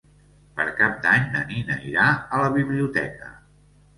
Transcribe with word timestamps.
Per 0.59 0.63
Cap 0.79 0.95
d'Any 1.03 1.27
na 1.35 1.43
Nina 1.51 1.77
irà 1.89 2.07
a 2.37 2.39
la 2.45 2.49
biblioteca. 2.57 3.29